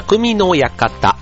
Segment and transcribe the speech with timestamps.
[0.00, 1.16] 匠の館。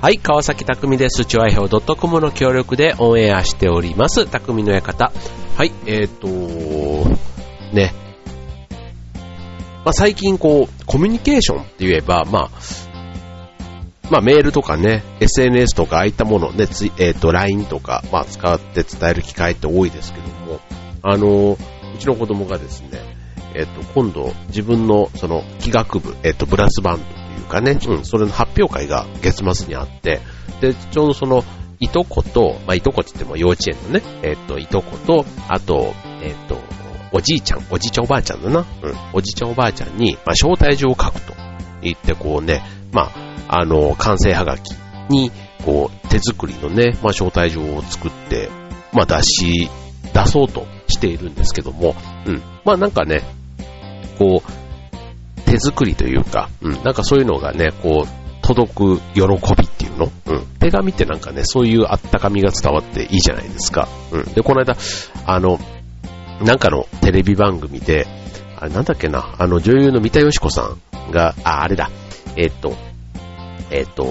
[0.00, 1.24] はい、川崎匠です。
[1.24, 4.26] チョアヘオ .com の協力でオンエアしております。
[4.26, 5.12] 匠の館。
[5.56, 6.26] はい、えっ、ー、と
[7.72, 7.94] ね。
[9.84, 12.50] まあ、最近こう、コミュニケーションって言えば、まあ、
[14.10, 20.60] まあ、メールとかね、SNS とか、ああいったものね、つえっ、ー、と、LINE とか、まあ、使って伝える機会って多いですけども、
[21.02, 23.07] あの、うちの子供がですね、
[23.58, 30.20] えっ、ー、と、今度、自分の、その、気学部、えっ、ー、と、ブラスバンドというかね、うん、それの発表会が月末にあって、
[30.60, 31.44] で、ちょうどその、
[31.80, 36.56] いとこと、まあ、いとこって言っても幼稚園のね、えっ、と、いとこと、あと、えっ、と、
[37.12, 38.66] おじいちゃん、おじいちゃんおばあちゃんだな、うん、
[39.12, 41.34] おじいちゃんおばあちゃんに、まあ、招待状を書くと
[41.82, 42.62] 言って、こうね、
[42.92, 43.10] ま
[43.48, 44.70] あ、あの、完成はがき
[45.08, 45.32] に、
[45.64, 48.50] こう、手作りのね、まあ、招待状を作って、
[48.92, 49.70] まあ、出し、
[50.14, 51.94] 出そうとしているんですけども、
[52.26, 52.42] うん。
[52.64, 53.22] まあ、なんかね、
[54.18, 58.08] こう、手作りというか、うん、なんかそういうのがね、こう、
[58.42, 59.20] 届く喜
[59.56, 60.10] びっていうの？
[60.26, 60.46] うん。
[60.58, 63.88] 手紙ってなんかね、そういうあったかみが伝わっていいじゃないですか。
[64.10, 64.24] うん。
[64.32, 64.74] で、この間、
[65.26, 65.58] あの、
[66.42, 68.06] なんかのテレビ番組で、
[68.58, 71.90] あれなんだっけな、あの女優の三田佳子さんが、あ、あれだ、
[72.36, 72.74] えっと、
[73.70, 74.04] えっと、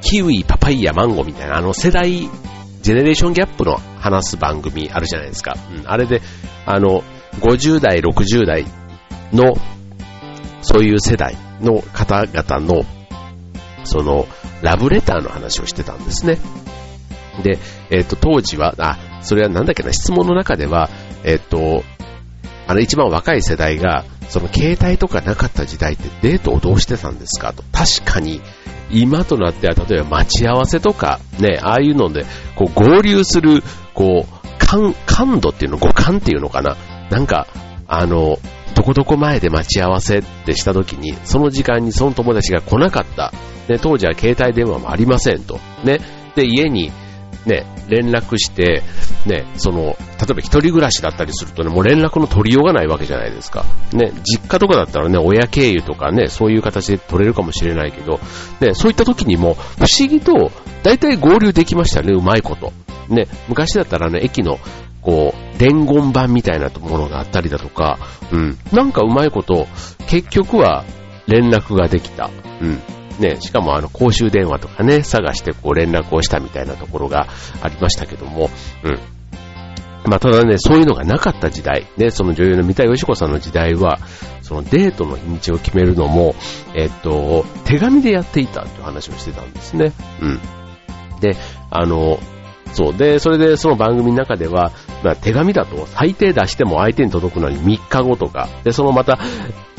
[0.00, 2.28] キウイ、パパイヤ、マンゴーみたいな、あの世代、
[2.80, 5.56] ジェネレーションギャップの話す番組あるじゃないですか。
[5.76, 6.22] うん、あれで、
[6.64, 7.02] あの、
[7.38, 8.64] 50代、60代
[9.32, 9.56] の、
[10.62, 12.84] そういう世代の方々の、
[13.84, 14.26] その、
[14.62, 16.38] ラブレターの話をしてたんですね。
[17.42, 17.58] で、
[17.90, 20.90] えっ、と、当時は、あ、それはなんだっけな、質問の中では、
[21.24, 21.84] えっ、と、
[22.66, 27.62] あの一番若い世代が、その携帯とかなかった時代ってデートをどうしてたんですかと。
[27.72, 28.42] 確かに、
[28.90, 33.62] 今となっては例えば待ち合わせとか、ね、ああいうので、こう合流する、
[33.94, 36.76] こう、感、感度っていうの、五感っていうのかな。
[37.10, 37.46] なんか、
[37.86, 38.38] あの、
[38.74, 43.32] どこどこ前で待ち合わせってした時に、その時間にその友達が来なかった。
[43.68, 45.58] ね、当時は携帯電話もありませんと。
[45.84, 46.00] ね。
[46.34, 46.92] で、家に、
[47.44, 48.82] ね、連絡して、
[49.26, 49.94] ね、その、例
[50.30, 53.64] えば一人暮らしだったりするとね、もう連絡の取りようがないわけじゃないですか。
[53.92, 58.20] ね、実家とかだったらね、親経由とかね、そういう形で取れるかもしれないけど、
[58.60, 60.50] ね、そういった時にも、不思議と、
[60.82, 62.72] 大体合流できましたね、うまいこと。
[63.08, 64.58] ね、昔だったらね、駅の、
[65.08, 67.98] こう、伝言板みたいなものがあったりだとか、
[68.30, 69.66] うん、なんかうまいこと、
[70.06, 70.84] 結局は
[71.26, 72.28] 連絡ができた。
[72.60, 72.78] うん。
[73.18, 77.26] ね、しかもあの公衆電話とかね、探してこう連絡をしたみたいなところが
[77.62, 78.50] ありましたけども、
[78.84, 78.98] うん。
[80.04, 83.98] まあ、ただね、そういうのがなかった時代、ね、その女優の三田佳子さんの時代は、
[84.42, 86.34] そのデートの日にちを決めるのも、
[86.74, 89.92] えっと、手紙でやっていたという話をしてたんですね。
[90.20, 90.40] うん。
[91.20, 91.34] で、
[91.70, 92.18] あの、
[92.72, 92.96] そう。
[92.96, 99.18] で、それでその番組の中では、まあ、手紙だと最低出しても相手に届くのに3日後とか、で、そのまた、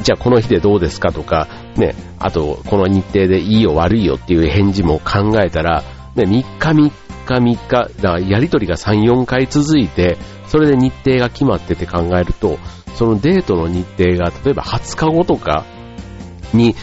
[0.01, 5.83] じゃあこの日でどうですかとか、ね、あとこの日程でいいよ悪いよっていう返事も考えたら、
[6.15, 10.17] ね、3日3日3日、だからやりとりが3、4回続いて、
[10.47, 12.57] それで日程が決まってて考えると、
[12.95, 15.63] そのデートの日程が例えば20日後とか
[16.53, 16.75] に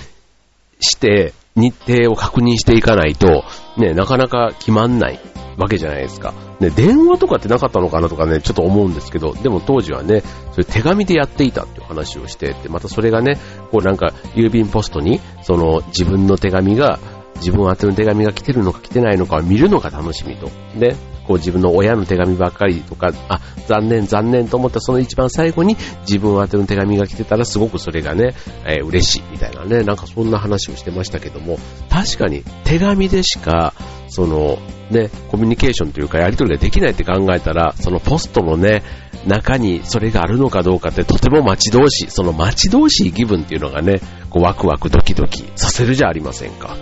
[0.80, 3.44] して日程を確認していかないと、
[3.76, 5.18] ね、なかなか決まんない
[5.56, 6.34] わけじゃないですか。
[6.60, 10.22] ね、電話とかってなかったのかなとかね、ちょっと思うんですけど、でも当時はね、
[10.52, 13.38] それ手紙でやっていたっていう話をしてて、またそれがね、
[13.70, 16.98] こうなんか郵便ポストに、その自分の手紙が、
[17.36, 20.50] 自分宛ての手紙が来てるのか来てないのかを見るのが楽しみと。
[20.78, 20.96] で、
[21.26, 31.59] こう自分の親の手紙ばっかりとか、あ、残念残念と思ったその一番最後に自分宛ての手紙が来てたらすごくそれがね、えー、嬉しいみたいなね、なんかそんな話をしてましたけども、
[31.91, 33.75] 確かに手紙でしか、
[34.09, 34.59] その、
[34.91, 38.82] ね、コミュニケーションというかやり取りができないって考えたら、そのポストのね、
[39.26, 44.00] 中にそれがあるのかどうかってとても待ち遠しい、その待ち遠しい気分っていうのがね、
[44.31, 46.76] こうワクワクドキドキさせるじゃありませんか。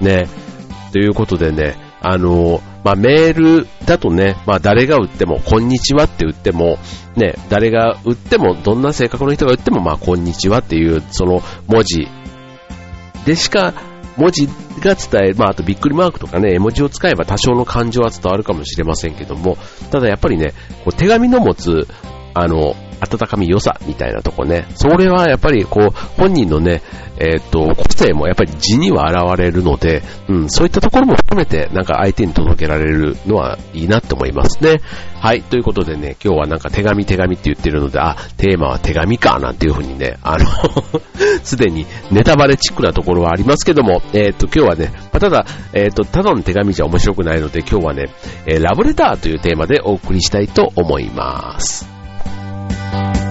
[0.00, 0.28] ね。
[0.92, 6.76] ということでね、あの、まあ、メールだとね、まあ、誰が打っても、こんにちはって打っても、
[7.16, 12.06] ね、誰が打っても、どんな性格の人が打っても、まあ、こんにちはっていう、その文字。
[13.24, 13.72] でしか、
[14.18, 14.48] 文字
[14.80, 19.56] が伝える、まあ、あとびっくりマークとかね、絵文字を使えば多少の感情は伝わるかもしれませんけども、
[19.90, 20.52] ただやっぱりね、
[20.84, 21.88] こう手紙の持つ、
[22.34, 22.74] あの、
[23.04, 24.66] 温かみ良さみたいなとこね。
[24.74, 26.82] それはやっぱりこう、本人のね、
[27.18, 34.80] えっ、と、個性もやっぱり字には現れるので、うん、そういったところも含めて、なんか相手に届けられるのはいいなって思いますね。
[35.20, 40.44] はい、ということでね、今日はなんか手紙手紙って言ってるので、あ、テーマは手紙か、なんていうふうにね、あの
[41.44, 48.06] すでにネタバレチックなところはありますけども、えっ、と、今日はね、ま、ただ、えっ、と、ただの手紙じゃ面白くないので、今日はね、
[48.46, 51.93] えラブレターというテーマでお送りしたいと思います。
[52.94, 53.23] Thank you.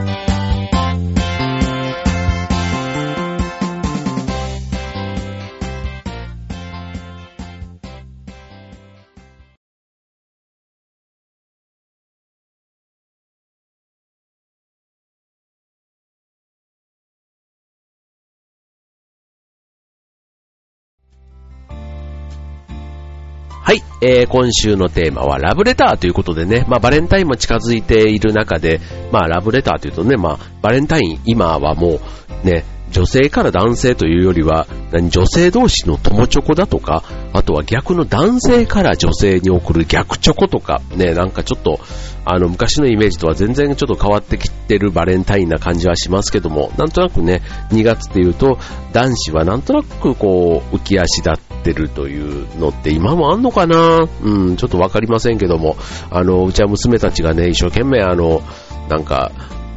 [23.73, 28.79] はい、えー、今週のテーマはラブレターということでね、まあバレンタインも近づいている中で、
[29.11, 31.99] まあラブレターというとね、まあバレンタイン今はも
[32.43, 37.03] うね、女性から男性というよりは、女性同士の友チョコだとか、
[37.33, 41.79] あとは逆の男性から女性に送る逆チョコとか、ね、なんかちょっと、
[42.25, 47.41] あの、昔のイメージとは全然ちょっと変わってきてるバレンタインな感じはしますけども、なんとなくね、
[47.71, 48.59] 2月っていうと、
[48.93, 54.07] 男子はなんとなくこう、浮き足立ってるというのって今もあんのかな？
[54.23, 55.75] うん、ちょっとわかりませんけども、
[56.11, 58.41] あの、うちは娘たちがね、一生懸命あの、
[58.89, 59.31] なんか、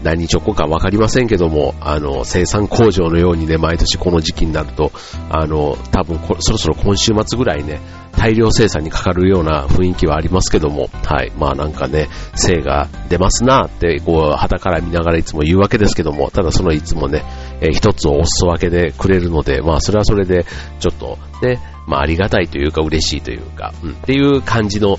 [0.06, 4.92] 何チョコかわかりませんけども、あの、生産工場のようにね、毎年この時期になると、
[5.28, 7.80] あの、多分そろそろ今週末ぐらいね、
[8.12, 11.32] 大量生産にかかるような雰囲気はありますけども、はい。
[11.36, 17.24] まあなんかね、精が出ますなって、こう、旗から見ながらいつも言うわけですけども、ただそのいつもね、
[17.60, 20.46] えー、一つをお裾分けでくれるので、まあそれはそれで、
[20.78, 24.98] ちょっとね、まあありがたいというか嬉しいというか、うん、っていう感じの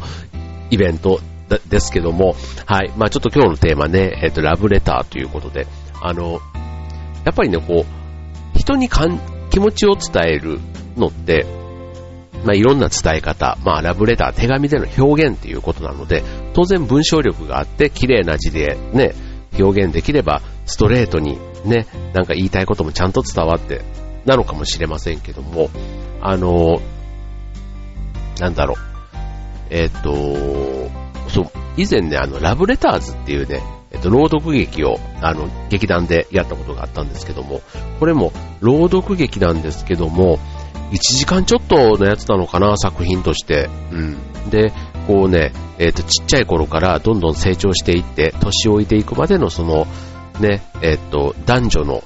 [0.70, 1.22] イベント
[1.70, 2.36] ですけども、
[2.66, 2.92] はい。
[2.98, 5.68] まあちょっと今日のテーマね、えっ、ー、と、ラブレターということで、
[6.02, 6.40] あの、
[7.24, 10.60] やっぱりね、こう、人にかん気持ちを伝える
[10.96, 11.46] のって、
[12.44, 16.24] まあいろんな伝え方、まあラブレター、手紙での表現っていうことなので、
[16.54, 19.14] 当然文章力があって、綺麗な字でね、
[19.60, 23.82] 表現できれば、ストレートにね、なんか言いたいこともちゃんと伝わって、
[24.26, 25.70] なのかもしれませんけども、
[26.22, 26.82] あの、
[28.40, 28.78] なんだろう、
[29.70, 37.62] えっ、ー、と、そう、以前ね、あの、ラブレターズっていうね、えっと、朗読劇を、あの、劇団でやったことがあったんですけども、
[38.00, 38.32] これも、
[38.62, 40.40] 朗読劇なんですけども、
[40.92, 43.70] 1時間ちょっとのやつなのかな、作品として。
[43.92, 44.18] うん。
[44.50, 44.72] で、
[45.08, 49.88] こうね、えっ、と、ちっちゃい頃からどんどん成長していって、年老いていくまでのその、
[50.40, 52.04] ね、えっ、と、男女の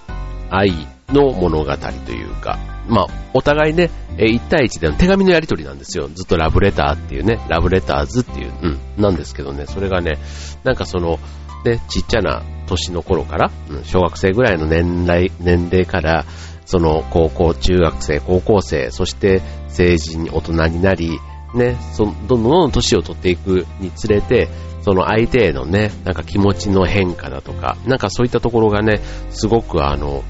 [0.50, 6.09] 愛の物語というか、まあ、お互いね、え1対1での手紙のやり取りなんですよ。
[6.13, 10.17] ずっとラブレターっていうね、ラブレターズっていう、うん、なんですけどね、それがね、
[10.63, 11.19] なんかその、
[11.63, 16.25] ね、ちっちゃな年の頃から、うん、小学生ぐらいの年代、年齢から、
[16.65, 21.19] その高校、中学生、高校生、そして成人、大人になり、
[21.53, 24.47] ね、そどんどんどんどん年を取っていくにつれて、
[24.81, 30.23] その相手へのね、なんか気持ちの変化だとか、なんかそういったところがね、すごくあの、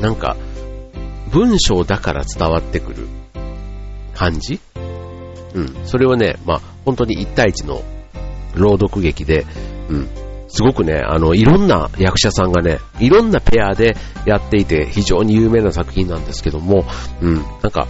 [0.00, 0.36] なんか、
[1.30, 3.06] 文章だから伝わってくる
[4.14, 4.60] 感じ？
[5.54, 5.76] うん。
[5.84, 7.82] それをね、まあ、本当に1対1の
[8.54, 9.46] 朗読劇で、
[9.88, 10.08] うん。
[10.48, 16.84] すごくね、あの、いろんな役者さんがね、いろんなペアでやっていて、非常に有名な作品なんですけども、
[17.20, 17.34] うん。
[17.34, 17.86] なんか、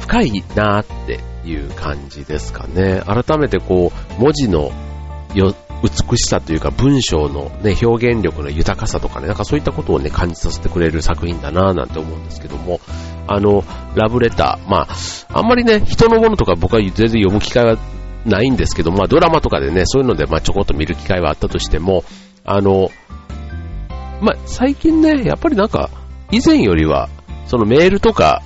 [0.00, 3.02] 深いなーっていう感じですかね。
[3.06, 4.72] 改めてこう、文字の
[5.34, 12.80] よ美しさというか文章のね、表現力の豊かさとかね、なんかそういったことをね、感じさせてくれる作品だなぁなんて思うんですけども、
[13.26, 13.64] あの、
[13.94, 17.78] ラブレター、まあ、あんまりね、人のものとか僕は全然読む機会は
[18.24, 22.04] ないんですけど、まあドラマとかでね、そういうのでまあちょこっと見る機会はあったとしても、
[22.44, 22.90] あの、
[24.20, 25.90] まあ最近ね、やっぱりなんか、
[26.30, 27.08] 以前よりは、
[27.46, 28.42] そのメールとか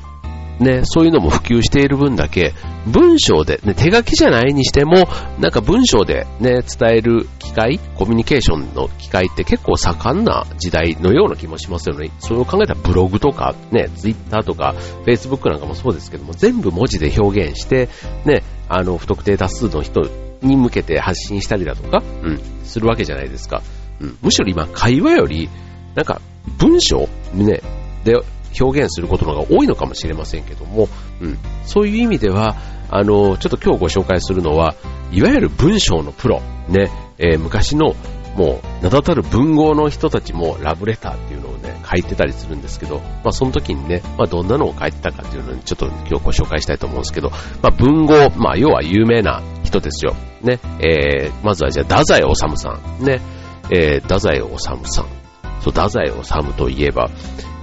[0.58, 2.54] ね、そういうのも普及している分だけ、
[2.86, 5.06] 文章で、ね、手書きじゃないにしても、
[5.38, 12.10] なんか文章でね、伝える機会、コミュニケーションの機会って結構盛んな時代のような気もしますよね。
[12.20, 17.88] それを考えたらブログとか、ね、ツイッターとか、フェイスブックなんかもそうですけども、全部文字で表現して、
[18.24, 20.02] ね、あの、不特定多数の人
[20.42, 23.62] に向けて発信したりだとか、うん、するわけじゃないですか。
[24.00, 25.48] うん、むしろ今、会話より、
[25.94, 26.20] なんか、
[26.58, 27.60] 文章ね、
[28.04, 28.14] で、
[28.60, 30.88] 表現することの方が多いのかもしれませんけども、
[31.20, 32.56] うん、そういう意味では、
[32.90, 34.74] あの、ちょっと今日ご紹介するのは、
[35.12, 37.94] いわゆる文章のプロ、ね、えー、昔の
[38.36, 47.30] もう名だたる文豪の人たちもラブレターっていうのをね、書いてたりするんですけど、まあその時にね、まあどんなのを書いてたかっていうのにちょっと今日ご紹介したいと思うんですけど、
[47.62, 50.14] まあ文豪、まあ要は有名な人ですよ。
[50.42, 52.68] ね、えー、まずはじゃあ太宰治さ
[53.00, 53.22] ん、ね、
[53.70, 54.82] えー、太宰治さん。
[54.84, 57.08] そう、太宰治といえば、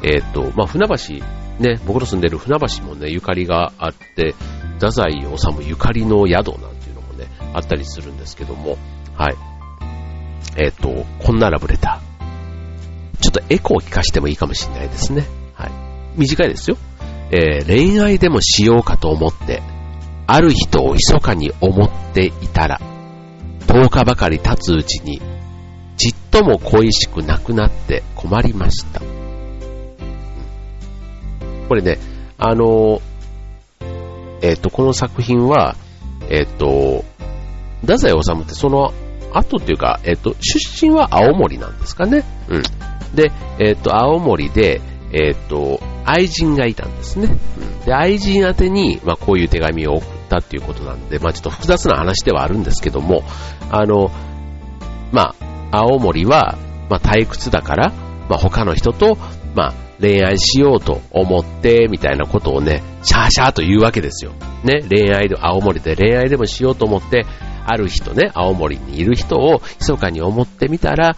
[0.04, 1.26] えっ、ー、と、まあ、船橋、
[1.60, 4.36] ね、僕の住んでる船橋もね、ゆかりがあって、
[4.76, 5.28] 太宰治
[5.68, 8.78] ゆかりの宿なんていうのもね、あったりするんですけども、
[9.16, 9.36] はい。
[10.58, 13.22] えっ、ー、と、こんなラブレター。
[13.22, 15.26] ちょっとエコーを聞かしてもいいかもしれないですね。
[15.54, 15.72] はい。
[16.18, 16.78] 短いですよ。
[17.32, 19.62] えー、恋愛でもしようかと思って、
[20.28, 22.80] ある人を密かに思っていたら、
[23.68, 25.22] 10日ばかり経つうちに、
[25.98, 29.02] ちっとも恋しくなくなって困りました。
[31.74, 31.98] これね、
[32.38, 33.02] あの、
[34.44, 35.76] えっ、ー、と、この作品は、
[36.30, 37.04] えっ、ー、と、
[37.82, 38.94] 太宰治ってその
[39.34, 42.26] 後っていうか、えっ、ー、と、出身は青森なんですかね。
[42.48, 42.62] うん。
[43.16, 44.82] で、えっ、と、青森で、
[45.14, 47.26] えっ、と、愛人がいたんですね。
[47.26, 53.24] うん、で、愛人宛てに、まあ、こういう手紙を送ったっていうことなんで、まあ、ちょっと複雑な話ではあるんですけども、
[53.72, 54.12] あの、
[55.12, 55.34] ま
[55.72, 56.56] あ、青森は、
[56.92, 57.92] まあ、退屈だから、
[58.30, 59.18] まあ、他の人と、
[59.56, 64.34] まあ、恋愛しようと思って、みたいなことをね、シャーシャーと言うわけですよ。
[64.64, 67.26] ね、恋愛で、青森で恋愛でもしようと思って、
[67.66, 71.16] ある人ね、青森にいる人を密かに思ってみたら、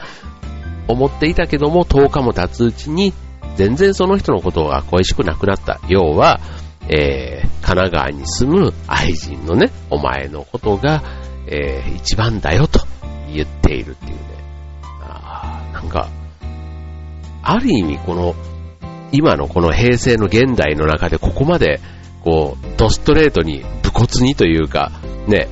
[0.87, 3.13] 思っていたけども、10日も経つうちに、
[3.55, 5.79] 全然その人のことが恋しくなくなった。
[5.87, 6.39] 要は、
[6.87, 11.03] えー、神奈川に住む愛人のね、お前のことが、
[11.47, 12.79] えー、一番だよと
[13.33, 14.19] 言っているっていうね。
[15.01, 16.09] あなんか、
[17.41, 18.35] ある意味この、
[19.15, 21.79] 今のこの平成の現代の中でここまで、
[22.21, 24.91] こう、ドストレートに、武骨にというか、
[25.27, 25.47] ね、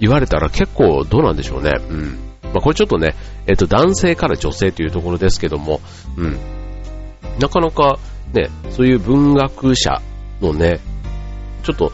[0.00, 1.72] 言われたら結構どうなんでしょうね。
[1.88, 2.18] うん。
[2.42, 3.14] まあ、これちょっとね、
[3.46, 5.80] えっと、男性から女性というところですけども、
[6.16, 6.38] うん。
[7.40, 7.98] なかなか、
[8.32, 10.02] ね、そういう文学者
[10.42, 10.80] のね、
[11.66, 11.92] ちょっと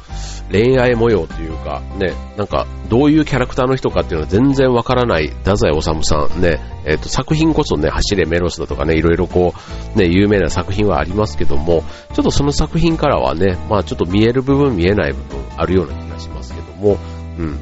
[0.51, 9.55] 恋愛模様というか、ね、なんか、どういうキャラクターの人かっていうのは全然わからない太宰治さんね、えっ、と、作品こそね、走れメロスだとかね、いろいろこ
[9.97, 16.99] う、ね、有名な作品はありますけども、ちょっとその作品からはね、まあちょっと見える部分見えない部分あるような気がしますけども、
[17.39, 17.59] うん。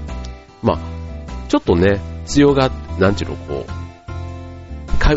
[0.63, 0.79] まあ、
[1.49, 3.90] ちょっとね、強が、なんていうの、こう、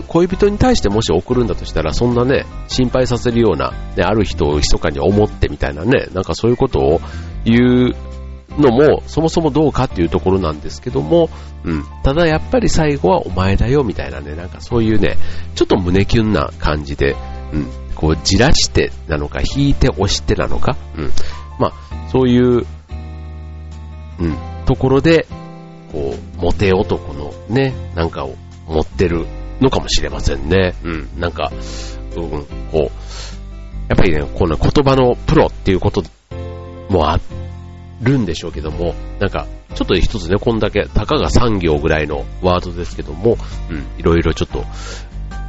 [0.02, 7.02] 恋人に対してもし送るんだとしたら、そんなね、心配させるような、ね、ある人を密かに思ってみたいなね、なんかそういうことを
[7.46, 7.96] 言う
[8.62, 11.30] のも、そもそもどうかっていうところなんですけども、
[11.64, 11.86] うん。
[12.04, 15.18] ただやっぱり最後はお前だよみたいなね、なんかそういうね、
[15.56, 17.16] ちょっと胸キュンな感じで、
[17.52, 17.68] うん。
[17.96, 21.12] こう、じらしてなのか、引いて押してなのか、うん。
[21.60, 22.66] まあ、そういう、
[24.20, 25.28] うん、ところで、
[25.92, 28.36] こう、モテ男のね、なんかを
[28.68, 29.26] 持ってる
[29.64, 30.76] のかもしれませんね。
[30.84, 31.52] うん、なんか、
[32.16, 32.80] うん、こう、
[33.90, 36.04] やっぱりね、この言葉のプロっていうこと
[36.90, 37.20] もあ
[38.02, 43.38] るんでしょうけども、なんか、ちょっと一つね、こんだけ、たかが3行ぐらいのワードですけども、
[43.70, 44.64] うん、いろいろちょっと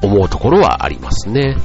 [0.07, 1.57] 思うところはありますね。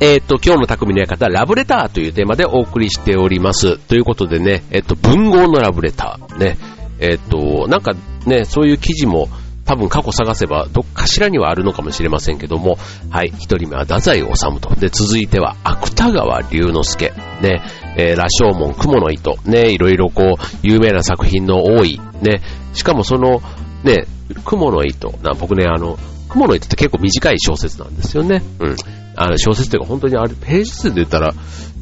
[0.00, 3.78] えっ、と、今日の匠の館、ラブレターというテーマでお送りしております。
[3.78, 6.38] ということでね、えっ、と、文豪のラブレター。
[6.38, 6.56] ね。
[7.00, 9.28] えっ、と、なんかね、そういう記事も
[9.64, 12.78] 多分過去探せばどっかしらにはあるのかもしれませんけども、
[13.10, 14.74] はい、一人目は太宰治と。
[14.76, 17.12] で、続いては芥川龍之介。
[17.42, 17.60] ね、
[17.96, 19.36] えー、羅生門、雲の糸。
[19.44, 22.00] ね、いろいろこう、有名な作品の多い。
[22.22, 22.40] ね、
[22.72, 23.42] しかもその、
[23.82, 24.06] ね、
[24.44, 25.12] 雲の糸。
[25.22, 28.42] な僕ね、あの、雲の糸って結構短い小説なんですよね。
[28.60, 28.76] うん。
[29.20, 31.34] あの小説というか本当にあれ、ページ数で言ったら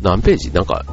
[0.03, 0.53] 何ページ？
[0.53, 0.85] なんか、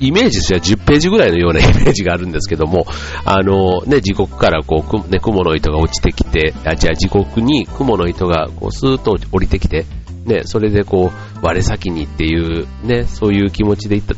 [0.00, 2.86] イメージすれば10ページぐらいのようなイメージがあるんですけども、
[3.24, 9.86] あのね、地獄からこう、ね、雲の糸が落ちてきて、あ、じゃあ地獄に雲の糸がこうスーッと降りてきて、
[10.24, 14.14] ね、それでこう、我先にっていう、ね、そういう気持ちでいった、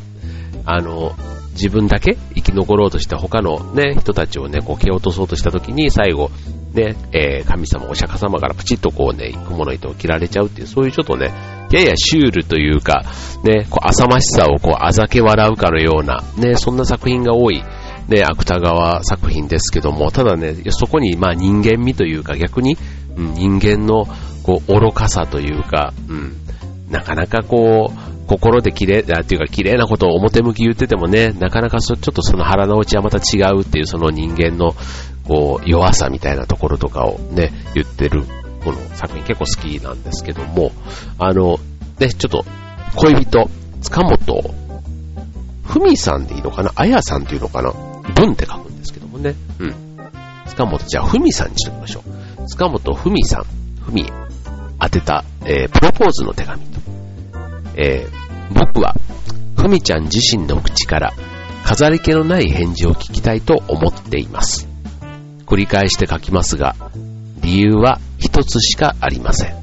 [0.64, 1.12] あの、
[1.54, 6.30] 自分だけ生き残ろうとした他のね、人たちをね、こう蹴落とそうとした時に最後、
[6.73, 11.32] ね、えー、神様、お釈迦様からプチッとこうね、雲の糸を切られちゃうっていう、そういうちょっとね、
[11.70, 13.04] ややシュールというか、
[13.42, 17.62] ね、こう浅ましさをこうあざけ笑うかのような、ね、そんな作品が多い、
[18.08, 22.76] ね、芥川作品ですけども、ただね、そこにまあ人間味というか逆に、
[23.16, 24.06] うん、人間の
[24.42, 26.37] こう愚かさというか、うん、
[26.90, 34.75] なかなかこう、心で綺麗、っていうか綺麗なことを表向き言っててもね、なかなかそちょっとその腹の内はまた違うっていうその人間の
[35.26, 38.25] こう、弱さみたいなところとかをね、言ってる、
[38.62, 40.73] この作品結構好きなんですけども、
[41.19, 41.59] あの、
[41.99, 42.45] ね、ちょっと、
[42.97, 43.49] 恋人、
[43.81, 44.54] 塚本、
[45.64, 46.73] ふみさんでいいのかな？
[46.76, 47.73] あやさんっていうのかな？
[48.14, 49.35] 文って書くんですけどもね。
[49.59, 49.75] うん。
[50.47, 52.02] 塚本、じゃあ、ふみさんにしときましょ
[52.40, 52.47] う。
[52.47, 53.45] 塚本ふみさん、
[53.81, 54.04] ふみ
[54.78, 56.81] 当てた、えー、プロポーズの手紙と。
[57.76, 58.95] えー、僕は、
[59.57, 61.12] ふみちゃん自身の口から、
[61.64, 64.69] 飾り気のない返事を聞きたいと思っています。
[65.47, 66.76] 繰り返して書きますが、
[67.40, 69.54] 理由は一つしかありません。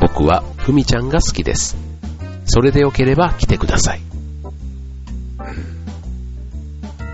[0.00, 1.76] 僕はふみちゃんが好きです。
[2.46, 4.00] それでよければ来てください。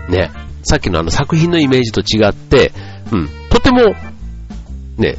[0.09, 0.31] ね、
[0.63, 2.71] さっきのあの作品のイメージと違って、
[3.11, 3.95] うん、とても、
[4.97, 5.15] ね、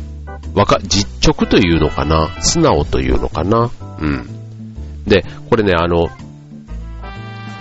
[0.55, 3.71] わか、実直というのかな素直というのかな
[4.01, 4.42] うん。
[5.07, 6.09] で、これね、あの、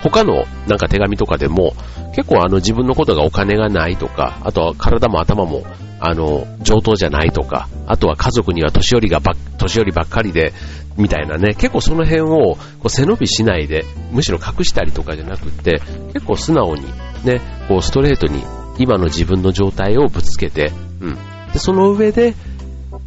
[0.02, 1.74] 他のなんか手紙とかでも、
[2.14, 5.64] 結構あの自分のことがお金がないとか、あとは体も頭も
[6.00, 10.52] あの上等じゃないとか、あとは家族には年寄りがば年寄りばっかりで、
[10.96, 15.80] みたいなね、結構その辺をこう背伸びしないで、むしろ隠したりとかじゃなくって、
[16.12, 16.82] 結構素直に
[17.24, 18.42] ね、こうストレートに
[18.78, 21.14] 今の自分の状態をぶつけて、うん。
[21.52, 22.34] で、その上で、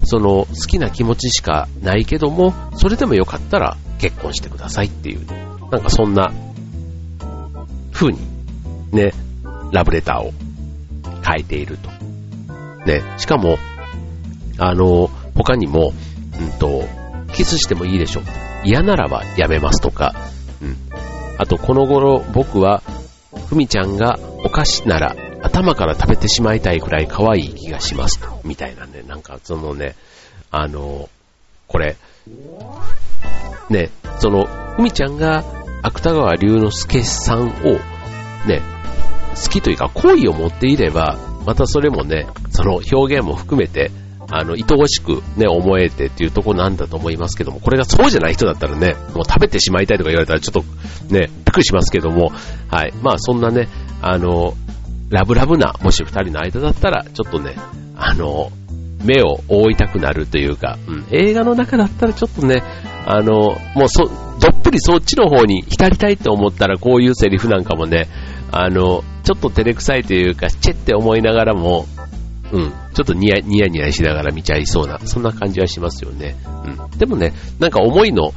[0.04, 5.26] その好きな気持ちしかないけども、それでもよかったら結婚してくださいっていう、
[5.72, 6.32] なんかそんな
[7.92, 8.20] 風に
[8.92, 9.14] ね、
[9.72, 10.34] ラブレターを
[11.26, 11.90] 書いていると。
[12.86, 13.58] ね、しかも、
[14.58, 15.94] あの、他にも、
[16.40, 16.84] うんと、
[17.34, 18.22] キスしてもいいでしょ。
[18.64, 20.14] 嫌ならばやめますとか、
[20.62, 20.78] うん。
[21.38, 22.82] あと、この頃僕は、
[23.48, 28.20] ふみちゃんがお菓子なら頭から食べてしまいたいくらい可愛い気がします。
[28.44, 29.96] みたいなね、なんかそのね、
[30.52, 31.10] あの、
[31.68, 31.98] これ、
[33.70, 35.44] ね、その、ふみちゃんが
[35.82, 37.80] 芥川龍之介さんを、
[38.48, 38.62] ね、
[39.36, 43.92] 好きというか好意を持っていれば、またそれもね、その表現も含めて、
[44.32, 52.32] あの、愛おしくね、思えてっていうところなんだと思いますけども、これがそうじゃない人だったらね、もう食べてしまいたいとか言われたらちょっとね、びっくりしますけども、
[52.70, 52.94] はい。
[53.04, 53.68] まあそんなね、
[54.02, 54.54] あの、
[55.10, 57.56] ラブラブな、もし二人の間だったら、ちょっとね、
[57.96, 58.52] あの、
[59.04, 62.64] 目を覆いたくなるというか、うん、映画の中だったらちょっとね、
[63.06, 68.08] あの、もうそ、どっぷりそっちの方に浸りたいって思ったらこういうセリフなんかもね、
[68.52, 71.86] あの、ちょっと照れくさいというか、チェって思いながらも、
[72.52, 76.36] うん、ちょっとニヤニヤニヤしながら見ちゃいそうな、そんな感じはしますよね。
[76.66, 76.98] うん。
[76.98, 78.32] でもね、なんか思いの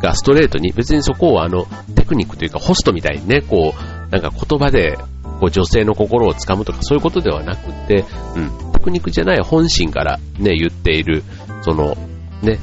[0.00, 4.96] がストレートに、別にそこをあの、テクニックというかホストみたいにね、こう、なんか言葉で、
[5.40, 11.24] こう女性の心をつかむとかそういうことではなくて、うん、テクニックじゃない本心からね、言っている、
[11.62, 11.96] その、
[12.42, 12.58] ね、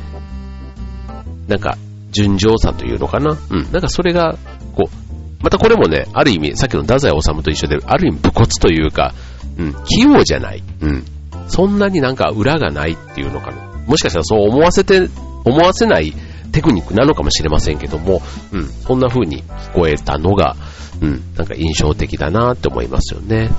[1.47, 1.77] なんか、
[2.11, 3.31] 純情さというのかな？
[3.31, 3.71] うん。
[3.71, 4.37] なんかそれが、
[4.75, 9.13] こう、またこれもね、ある意味、さっきの太宰治と一緒で、ある意味武骨というか、
[9.57, 10.63] うん、器用じゃない。
[10.81, 11.03] うん。
[11.47, 13.57] そんなになんか裏がないっていうのかな。
[13.87, 15.09] もしかしたらそう思わせて、
[15.43, 16.13] 思わせない
[16.51, 20.55] テクニックなのかもしれませんけども、うん、そんな風に聞こえたのが、
[21.01, 23.49] うん、なんか印象的だなって思いますよね。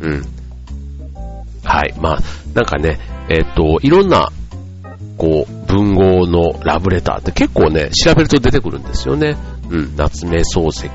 [0.00, 0.24] うん。
[1.64, 1.94] はい。
[1.98, 2.18] まあ、
[2.54, 4.30] なんかね、えっ、と、いろんな、
[5.16, 9.36] こう、文豪のラブレターって結構ね、調べると出てくるんですよね。
[9.70, 10.90] うん、夏目漱石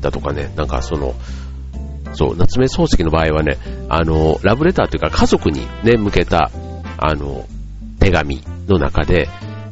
[0.00, 1.14] だとかね、なんかその、
[2.14, 3.58] そう、夏目漱石の場合はね、
[3.88, 6.50] あの、ラブレターというか家族にね、向けた、
[6.98, 7.46] あの、
[7.98, 9.28] 手紙の中で、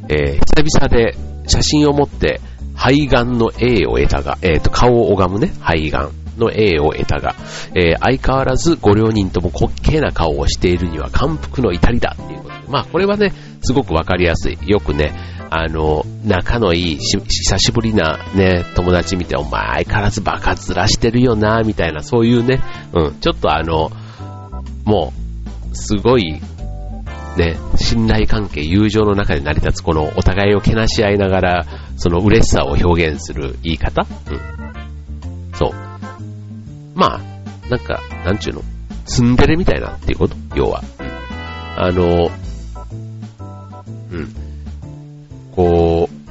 [0.09, 1.15] えー、久々で
[1.47, 2.41] 写真を持って
[2.75, 7.35] 肺がんの A を得たが、えっ、ー、と、顔を拝むね、肺がんの A を得たが、
[7.75, 14.57] えー、相変わらずご両人とも滑稽な顔をしているには感服の至りだっていうこと、まあこれはね、すごくわかりやすい。
[14.65, 15.13] よくね、
[15.49, 17.19] あの、仲のいい久
[17.59, 22.61] しぶりなね、友達見て、お前相変わらずバカずらしてるよな、みたいな、そういうね、
[22.93, 23.91] うん、ちょっとあの、
[24.85, 25.13] も
[25.71, 26.41] う、すごい、
[27.37, 31.65] ね、信頼関係、友情の中で成り立つ、このお互いをけなし合いながら、
[31.97, 34.05] その嬉しさを表現する言い方？
[34.29, 34.39] うん。
[35.53, 35.71] そう。
[36.95, 38.61] まあ、なんか、なんちゅうの、
[39.05, 40.35] ツンデレみたいなっていうこと？
[40.55, 40.81] 要は。
[40.99, 41.83] うん。
[41.83, 42.29] あの、
[44.11, 44.35] うん。
[45.51, 46.21] こう、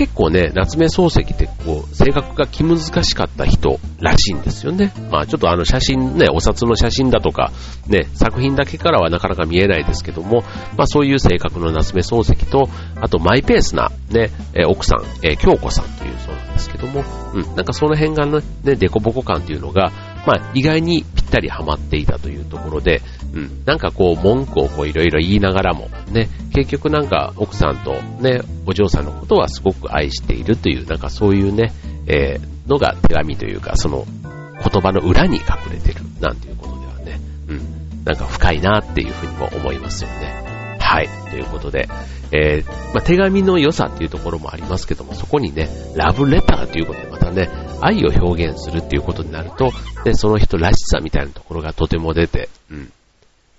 [0.00, 4.94] 結構ね、夏目漱石ってこう、性格が気難しかった人らしいんですよね。
[5.10, 7.52] まあちょっとあの写真ね、お札の写真だとか、
[7.86, 10.42] ね、作品だけからはなかなか見えないですけども、
[10.78, 18.42] まあそういう性格の夏目漱石と、あとマイペースなね、え奥さん、え京子さんというそうなんですけども、うん、なんかその辺がね、
[18.76, 19.92] デコボコ感というのが、
[20.26, 31.72] まあ意外にぴったりハマっていたというところで、うん、なんかこう文句をいろいろ言いながらも、ね、結局なんか奥さんとね、お嬢さんのことはすごく愛しているという、なんかそういうね、
[32.06, 40.50] えー、のが手紙というか、その言葉の裏に隠れてるなんていうことではね、うん、なんか深いなっていうふうにも思いますよね。
[40.80, 41.08] はい。
[41.30, 41.88] ということで、
[42.32, 47.48] えー、まあ、手紙の良さっていうところもありますけども、そこにね、ラブレターということでまたね、
[47.80, 49.72] 愛を表現するっていうことになると、
[50.04, 52.92] で、その人らしさみたいなところがとても出て、うん。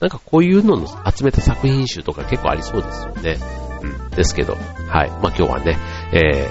[0.01, 3.37] なんかこういうのの集めた作品集とか結構ありそうですよね。
[3.83, 4.09] うん。
[4.09, 5.09] ですけど、はい。
[5.21, 5.77] まあ、今日はね、
[6.11, 6.49] え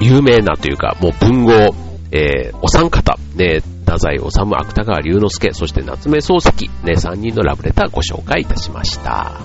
[0.00, 1.52] ー、有名なというか、もう文豪、
[2.12, 9.38] えー、お三方、ね、太宰治、芥川龍之介、そして夏目漱石、ね、3人のラブレターご紹介いたしました。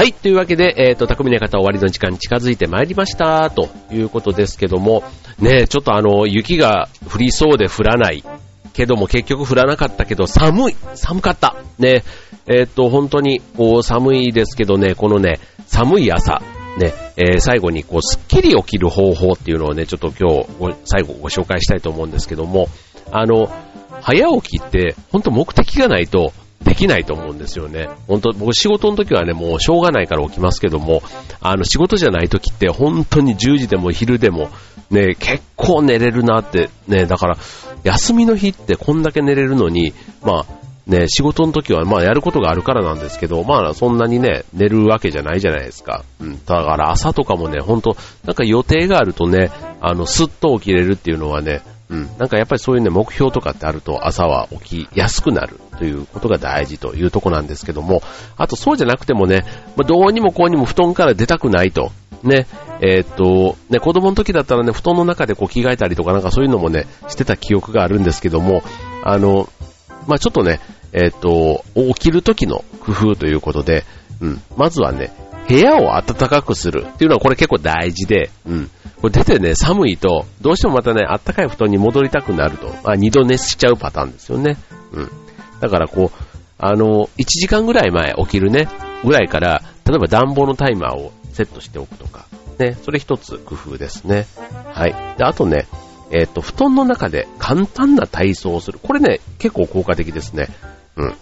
[0.00, 5.04] はいというわけで、えっ、ー、と、匠の方終わりの時間に近づいてまいりました、ということですけども、
[5.38, 8.24] ね、ちょっとあの、雪が降りそうで降らない、
[8.72, 11.54] けども結局降らなかったけど、寒い寒かった。
[11.78, 12.02] ね、
[12.46, 16.40] えっ、と、本当に、こう、寒いですけどね、このね、寒い朝、
[16.78, 22.68] ね、えー、最後にこう、スッキリ起きる方法っていうのをね、ちょっと今日、最後ご紹介したいと思うんですけども、
[23.12, 23.52] あの、
[24.00, 26.32] 早起きって、本当目的がないと、
[26.64, 27.88] できないと思うんですよね。
[28.06, 31.02] 本当、僕仕事の時はね、もうしょうがないから起きますけども、
[31.40, 34.50] あの仕事じゃない時って本当に10時でも昼でも、
[34.90, 37.38] ね、結構寝れるなって、ね、だから、
[37.84, 46.04] 休みの日ってこんだけ寝れるのに、まあ、ね、仕事の時は、まあ、やることがあるからなんですけど、まあ、そんなにね、寝るわけじゃないじゃないですか。
[46.20, 46.44] うん。
[46.44, 52.08] だから朝とかもね、ほんと、なんか予定があるとね、あの、スッと起きれるっていうのはね、うん。
[52.18, 58.02] なんかやっぱりそういうね、目標とかってあると朝は起きやすくなるということが大事というとこなんですけども、
[58.36, 59.44] あとそうじゃなくてもね、
[59.76, 61.92] まあ、どうにもこうにも布団から出たくないと。
[62.22, 62.46] ね、
[62.82, 68.62] えー、っと、ね、子供の時だったらね、布団の中でこう着替えたりとかなんかそういうのもね、してた記憶があるんですけども、
[69.02, 69.48] あの、
[70.06, 70.60] まあ、ちょっとね、
[70.92, 73.84] えっ、と、起きる時の工夫ということで、
[74.20, 75.12] うん、まずはね、
[75.48, 84.58] 部屋を暖かくするっていうのはこれ結構大事で、うん、これ出てね、寒いと、どうしてもまたね、暖かい布団に戻りたくなると、あ、二度寝しちゃうパターンですよね。
[84.92, 85.10] うん。
[85.60, 86.18] だからこう、
[86.58, 88.68] あの、1時間ぐらい前起きるね、
[89.02, 92.26] ぐらいから、例えば暖房のタイマーをセットしておくとか、
[92.58, 94.26] ね、それ一つ工夫ですね。
[94.74, 94.94] はい。
[95.16, 95.66] で、あとね、
[96.10, 98.78] えっ、と、布団の中で簡単な体操をする。
[98.82, 100.48] これね、結構効果的ですね。
[100.96, 101.14] うん。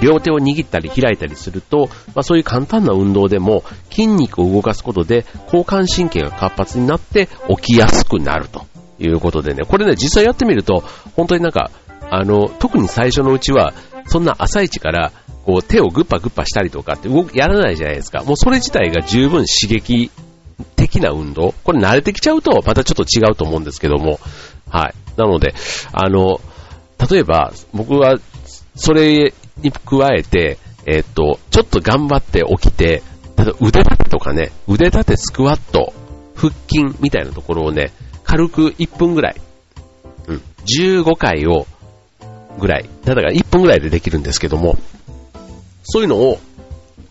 [0.00, 8.66] 両手を握ったり開いたりすると、まあ、そういう簡単な運動でも筋肉を動かすことで交感神経が活発になって起きやすくなると
[8.98, 10.84] いうことでね、これね、実際やってみると、
[11.16, 11.70] 本当になんか、
[12.10, 13.74] あの、特に最初のうちは、
[14.06, 15.12] そんな朝一から、
[15.44, 18.22] こう手をグッパグッパしたりとかって動やらないじゃないですか。
[18.22, 20.10] もうそれ自体が十分刺激
[20.76, 21.52] 的な運動。
[21.64, 24.20] これ慣れてきちゃうと、またちょっと違うと思うんですけども。
[24.70, 24.94] はい。
[25.16, 25.54] なので、
[25.92, 26.40] あの、
[27.10, 28.14] 例えば、僕は
[28.76, 33.02] それに加えて、えっと、ちょっと頑張って起きて、
[33.60, 35.92] 腕立てとかね、腕立てスクワット、
[36.34, 37.92] 腹筋みたいなところをね、
[38.24, 39.36] 軽く1分ぐらい、
[40.28, 41.66] うん、15回を、
[42.58, 44.76] ぐらい、だから1分ぐらいでできるんですけども、
[45.84, 46.38] そういうのを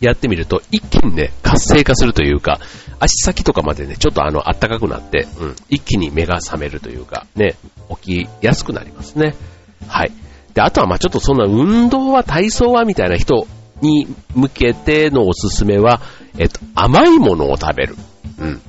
[0.00, 2.60] やってみると、一気にね、活性化するというか、
[2.98, 7.56] 足先とかまでね、ちょっとあの、暖かくなって、うん、一気に目が覚めるというか、ね、
[8.00, 9.34] 起きやすくなりますね。
[9.88, 10.12] はい。
[10.54, 13.46] で、あとはまあちょっとそんな運動は体操はみたいな人
[13.80, 16.00] に向けてのおすすめは、
[16.38, 17.96] えっと、甘いものを食べる。
[18.38, 18.60] うん。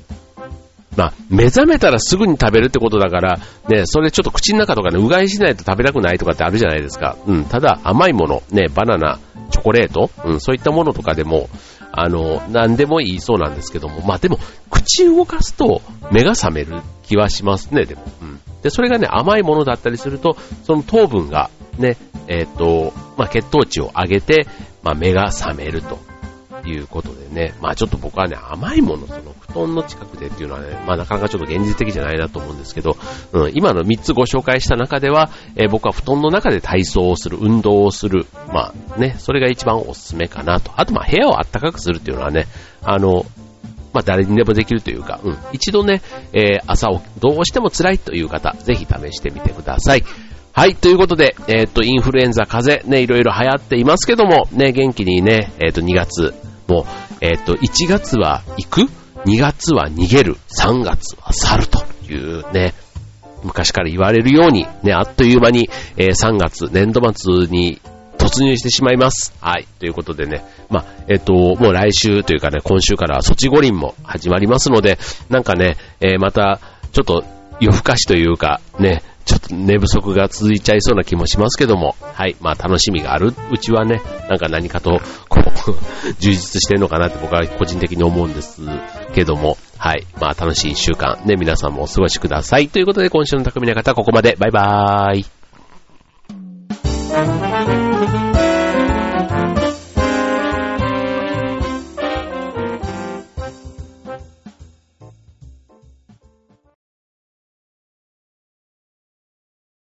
[0.96, 7.18] まあ、目覚めたらすぐに食べるってことだから、ね、それちょっと口の中とかね、うがいしないと食べたくないとかってあるじゃないですか。
[7.26, 7.46] うん。
[7.46, 9.20] ただ、甘いもの、ね、バナナ、
[9.50, 11.50] チョコレート、うん、そういったものとかでも、
[11.92, 18.04] あの、何でもいいそうなんですけども、まあでも、口動かすと目が覚める気はしますね、でも。
[18.22, 18.40] うん。
[18.62, 24.48] で、それがね、甘いものだったりすると、その糖分がね、えっ、ー、と、まあ、血糖値を上げて、
[24.84, 26.00] まあ、目が覚めると
[26.66, 32.98] いうことでね、まあ、ちょっと僕はね、甘いもの、その、布団の近くでっていうのはね、まあ、なかなかちょっと現実的じゃないなと思うんですけど、
[33.34, 40.72] うん、今の3つご紹介した中では、えー、僕は布団の中で体操をする、運動をする、まあ、ね、それが一番おすすめかなと。
[40.76, 42.48] あと、ま、部屋を暖かくするっていうのはね、
[42.82, 43.26] あの、
[43.94, 46.02] まあ、誰にでもできるというか、うん、一度ね、
[46.34, 50.04] えー、朝をどうしても辛いという方、ぜひ試してみてください。
[50.56, 56.36] はい、ということで、えっ、と、インフルエンザ、風邪、ね、いろいろ流行っていますけども、ね、元気にね、えっ、と、2月、
[56.68, 56.86] もう、
[57.22, 58.82] えっ、と、1月は行く
[59.26, 62.76] ?2 月は逃げる ?3 月は去るというね、
[63.44, 67.82] 昔から言われるように、ね、あっという間に、え3月、年度末に
[68.20, 69.34] 突入してしまいます。
[69.42, 69.66] はい。
[69.80, 76.60] ということでね、まあ、えっ、と、もう来週というかね、今週から措置五輪も始まりますので、なんかね、えまた、
[76.92, 77.24] ちょっと
[77.60, 83.34] 夜更かしというか、ね、ちょっと寝不足が続いちゃいそうな気もしますけども、はい、まあ楽しみがある。
[83.52, 85.44] うちはね、なんか何かと、こう、
[86.20, 88.62] 充実してるのかなって僕は個人的に思うんです
[89.14, 92.68] けども、はい、まあ楽しい一週間、ね、皆さんもお過ごしください。
[92.68, 95.43] ということで今週の匠の方はここまで、バイバーイ。